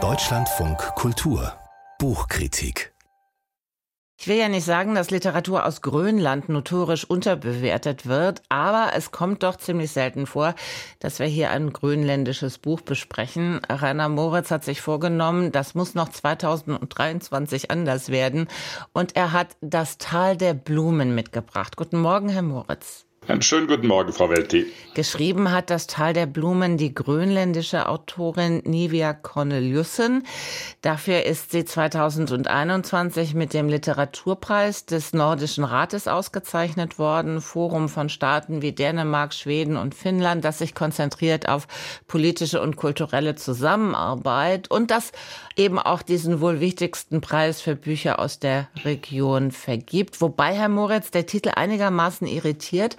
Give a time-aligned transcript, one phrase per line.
[0.00, 1.52] Deutschlandfunk Kultur
[1.98, 2.92] Buchkritik
[4.20, 9.44] ich will ja nicht sagen, dass Literatur aus Grönland notorisch unterbewertet wird, aber es kommt
[9.44, 10.56] doch ziemlich selten vor,
[10.98, 13.60] dass wir hier ein grönländisches Buch besprechen.
[13.68, 18.48] Rainer Moritz hat sich vorgenommen, das muss noch 2023 anders werden.
[18.92, 21.76] Und er hat das Tal der Blumen mitgebracht.
[21.76, 23.07] Guten Morgen, Herr Moritz.
[23.28, 24.72] Einen schönen guten Morgen, Frau Welti.
[24.94, 30.26] Geschrieben hat das Tal der Blumen die grönländische Autorin Nivia Corneliussen.
[30.80, 37.42] Dafür ist sie 2021 mit dem Literaturpreis des Nordischen Rates ausgezeichnet worden.
[37.42, 41.68] Forum von Staaten wie Dänemark, Schweden und Finnland, das sich konzentriert auf
[42.06, 45.12] politische und kulturelle Zusammenarbeit und das
[45.54, 50.20] eben auch diesen wohl wichtigsten Preis für Bücher aus der Region vergibt.
[50.22, 52.96] Wobei, Herr Moritz, der Titel einigermaßen irritiert.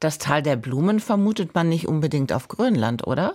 [0.00, 3.34] Das Tal der Blumen vermutet man nicht unbedingt auf Grönland, oder?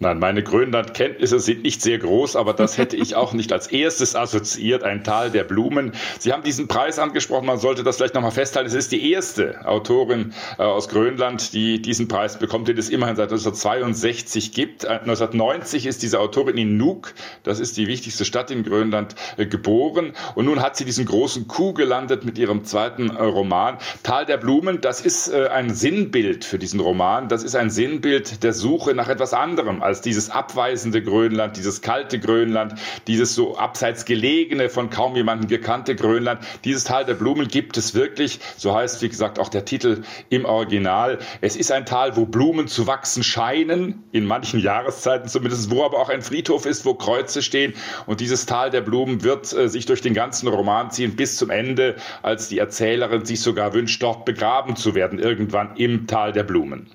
[0.00, 4.14] Nein, meine Grönlandkenntnisse sind nicht sehr groß, aber das hätte ich auch nicht als erstes
[4.14, 5.90] assoziiert, ein Tal der Blumen.
[6.20, 8.68] Sie haben diesen Preis angesprochen, man sollte das vielleicht nochmal festhalten.
[8.68, 13.16] Es ist die erste Autorin äh, aus Grönland, die diesen Preis bekommt, den es immerhin
[13.16, 14.86] seit 1962 gibt.
[14.86, 17.12] 1990 äh, ist diese Autorin in Nuuk,
[17.42, 20.12] das ist die wichtigste Stadt in Grönland, äh, geboren.
[20.36, 23.78] Und nun hat sie diesen großen Coup gelandet mit ihrem zweiten äh, Roman.
[24.04, 27.28] Tal der Blumen, das ist äh, ein Sinnbild für diesen Roman.
[27.28, 32.20] Das ist ein Sinnbild der Suche nach etwas anderem als dieses abweisende Grönland, dieses kalte
[32.20, 32.74] Grönland,
[33.06, 36.42] dieses so abseits gelegene, von kaum jemandem gekannte Grönland.
[36.64, 40.44] Dieses Tal der Blumen gibt es wirklich, so heißt wie gesagt auch der Titel im
[40.44, 41.18] Original.
[41.40, 45.98] Es ist ein Tal, wo Blumen zu wachsen scheinen, in manchen Jahreszeiten zumindest, wo aber
[46.00, 47.72] auch ein Friedhof ist, wo Kreuze stehen.
[48.04, 51.48] Und dieses Tal der Blumen wird äh, sich durch den ganzen Roman ziehen bis zum
[51.48, 56.42] Ende, als die Erzählerin sich sogar wünscht, dort begraben zu werden, irgendwann im Tal der
[56.42, 56.90] Blumen.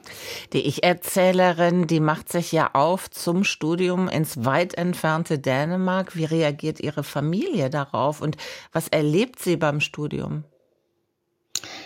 [0.53, 6.17] Die Ich-Erzählerin, die macht sich ja auch auf zum Studium ins weit entfernte Dänemark.
[6.17, 8.35] Wie reagiert Ihre Familie darauf und
[8.73, 10.43] was erlebt sie beim Studium?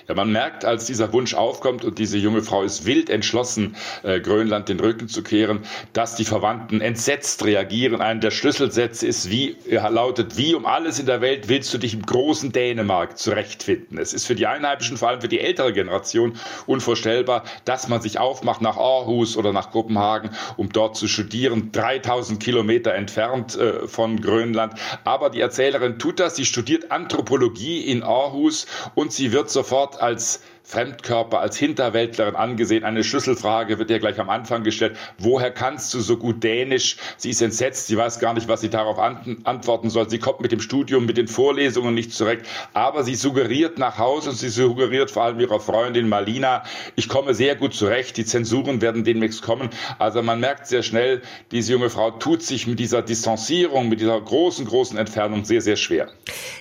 [0.07, 4.21] Ja, man merkt, als dieser Wunsch aufkommt und diese junge Frau ist wild entschlossen, äh,
[4.21, 7.99] Grönland den Rücken zu kehren, dass die Verwandten entsetzt reagieren.
[7.99, 11.77] Einer der Schlüsselsätze ist, wie er lautet, wie um alles in der Welt willst du
[11.77, 13.97] dich im großen Dänemark zurechtfinden.
[13.97, 18.17] Es ist für die Einheimischen, vor allem für die ältere Generation, unvorstellbar, dass man sich
[18.17, 24.21] aufmacht nach Aarhus oder nach Kopenhagen, um dort zu studieren, 3000 Kilometer entfernt äh, von
[24.21, 24.73] Grönland.
[25.03, 30.39] Aber die Erzählerin tut das, sie studiert Anthropologie in Aarhus und sie wird sofort als
[30.67, 32.83] Fremdkörper, als Hinterwäldlerin angesehen.
[32.83, 34.97] Eine Schlüsselfrage wird ihr gleich am Anfang gestellt.
[35.17, 36.97] Woher kannst du so gut Dänisch?
[37.15, 40.09] Sie ist entsetzt, sie weiß gar nicht, was sie darauf antworten soll.
[40.09, 42.45] Sie kommt mit dem Studium, mit den Vorlesungen nicht zurecht.
[42.73, 46.63] Aber sie suggeriert nach Hause und sie suggeriert vor allem ihrer Freundin Malina,
[46.97, 49.69] ich komme sehr gut zurecht, die Zensuren werden demnächst kommen.
[49.99, 54.19] Also man merkt sehr schnell, diese junge Frau tut sich mit dieser Distanzierung, mit dieser
[54.19, 56.09] großen, großen Entfernung sehr, sehr schwer.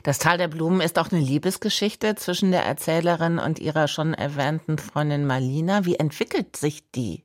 [0.04, 4.76] Das Tal der Blumen ist auch eine Liebesgeschichte zwischen der Erzählerin und ihrer schon erwähnten
[4.76, 5.86] Freundin Malina.
[5.86, 7.24] Wie entwickelt sich die?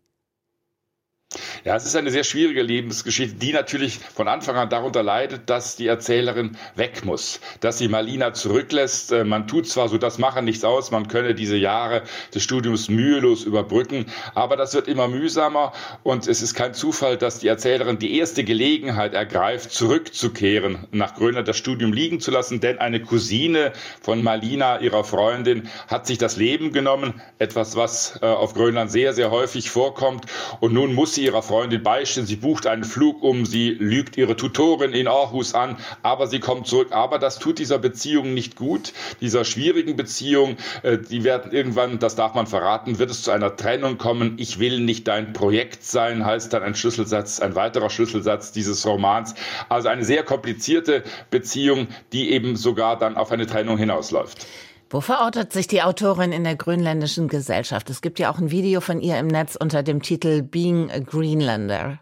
[1.63, 5.75] Ja, es ist eine sehr schwierige Lebensgeschichte, die natürlich von Anfang an darunter leidet, dass
[5.75, 9.11] die Erzählerin weg muss, dass sie Malina zurücklässt.
[9.11, 12.01] Äh, man tut zwar so das Machen nichts aus, man könne diese Jahre
[12.33, 15.71] des Studiums mühelos überbrücken, aber das wird immer mühsamer
[16.01, 21.47] und es ist kein Zufall, dass die Erzählerin die erste Gelegenheit ergreift, zurückzukehren, nach Grönland
[21.47, 23.71] das Studium liegen zu lassen, denn eine Cousine
[24.01, 29.13] von Malina, ihrer Freundin, hat sich das Leben genommen, etwas, was äh, auf Grönland sehr,
[29.13, 30.25] sehr häufig vorkommt
[30.59, 34.37] und nun muss sie ihrer Freundin beistehen, sie bucht einen Flug um, sie lügt ihre
[34.37, 36.93] Tutorin in Aarhus an, aber sie kommt zurück.
[36.93, 40.55] Aber das tut dieser Beziehung nicht gut, dieser schwierigen Beziehung.
[40.81, 44.35] Äh, die werden irgendwann, das darf man verraten, wird es zu einer Trennung kommen.
[44.37, 49.35] Ich will nicht dein Projekt sein, heißt dann ein Schlüsselsatz, ein weiterer Schlüsselsatz dieses Romans.
[49.67, 54.47] Also eine sehr komplizierte Beziehung, die eben sogar dann auf eine Trennung hinausläuft.
[54.91, 57.89] Wo verortet sich die Autorin in der grönländischen Gesellschaft?
[57.89, 60.99] Es gibt ja auch ein Video von ihr im Netz unter dem Titel Being a
[60.99, 62.01] Greenlander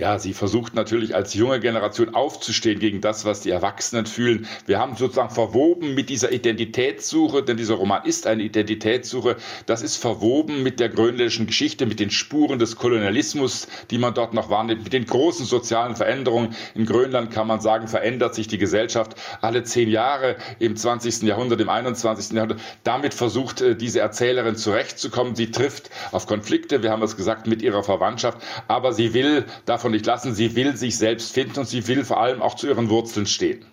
[0.00, 4.46] ja, sie versucht natürlich als junge Generation aufzustehen gegen das, was die Erwachsenen fühlen.
[4.64, 9.36] Wir haben sozusagen verwoben mit dieser Identitätssuche, denn dieser Roman ist eine Identitätssuche,
[9.66, 14.32] das ist verwoben mit der grönländischen Geschichte, mit den Spuren des Kolonialismus, die man dort
[14.32, 16.56] noch wahrnimmt, mit den großen sozialen Veränderungen.
[16.74, 21.22] In Grönland kann man sagen, verändert sich die Gesellschaft alle zehn Jahre im 20.
[21.22, 22.32] Jahrhundert, im 21.
[22.34, 22.60] Jahrhundert.
[22.84, 25.34] Damit versucht äh, diese Erzählerin zurechtzukommen.
[25.34, 29.89] Sie trifft auf Konflikte, wir haben es gesagt, mit ihrer Verwandtschaft, aber sie will davon
[29.90, 30.34] davon nicht lassen.
[30.34, 33.64] Sie will sich selbst finden und sie will vor allem auch zu ihren Wurzeln stehen.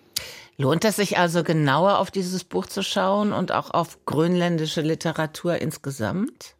[0.56, 5.56] Lohnt es sich also genauer auf dieses Buch zu schauen und auch auf grönländische Literatur
[5.58, 6.56] insgesamt?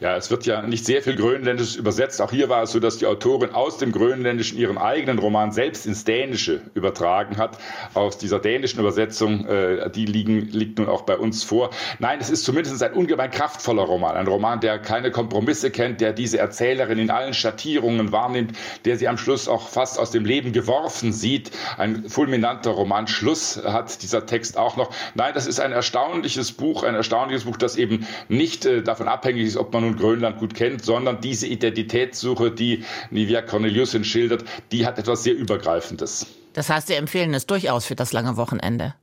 [0.00, 2.20] Ja, es wird ja nicht sehr viel Grönländisch übersetzt.
[2.20, 5.86] Auch hier war es so, dass die Autorin aus dem Grönländischen ihren eigenen Roman selbst
[5.86, 7.58] ins Dänische übertragen hat.
[7.94, 11.70] Aus dieser dänischen Übersetzung, äh, die liegen, liegt nun auch bei uns vor.
[11.98, 14.16] Nein, es ist zumindest ein ungemein kraftvoller Roman.
[14.16, 19.08] Ein Roman, der keine Kompromisse kennt, der diese Erzählerin in allen Schattierungen wahrnimmt, der sie
[19.08, 21.50] am Schluss auch fast aus dem Leben geworfen sieht.
[21.76, 23.06] Ein fulminanter Roman.
[23.06, 24.90] Schluss hat dieser Text auch noch.
[25.14, 29.46] Nein, das ist ein erstaunliches Buch, ein erstaunliches Buch, das eben nicht äh, davon abhängig
[29.46, 34.86] ist, ob man nun Grönland gut kennt, sondern diese Identitätssuche, die Nivia Corneliusin schildert, die
[34.86, 36.26] hat etwas sehr Übergreifendes.
[36.52, 38.94] Das heißt, Sie empfehlen es durchaus für das lange Wochenende.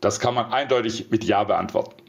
[0.00, 2.02] Das kann man eindeutig mit Ja beantworten.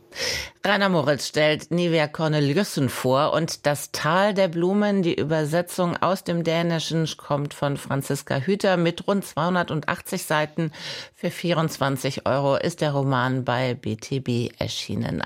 [0.66, 6.44] Rainer Moritz stellt Nivea Corneliussen vor und Das Tal der Blumen, die Übersetzung aus dem
[6.44, 10.72] Dänischen, kommt von Franziska Hüter mit rund 280 Seiten.
[11.16, 15.24] Für 24 Euro ist der Roman bei BTB erschienen.